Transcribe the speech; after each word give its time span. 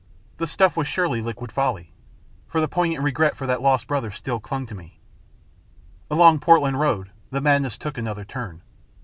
The 0.37 0.47
stuff 0.47 0.75
was 0.75 0.87
surely 0.87 1.21
liquid 1.21 1.51
folly, 1.51 1.93
for 2.47 2.59
the 2.59 2.67
poignant 2.67 3.03
regret 3.03 3.35
for 3.35 3.45
that 3.45 3.61
lost 3.61 3.85
brother 3.85 4.09
still 4.09 4.39
clung 4.39 4.65
to 4.65 4.73
me. 4.73 4.99
Along 6.09 6.39
Portland 6.39 6.79
Road 6.79 7.11
the 7.29 7.39
madness 7.39 7.77
took 7.77 7.99
another 7.99 8.25
turn. 8.25 8.63